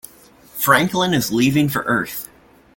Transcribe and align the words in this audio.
Franklin 0.55 1.13
is 1.13 1.31
leaving 1.31 1.69
for 1.69 1.83
Earth. 1.83 2.27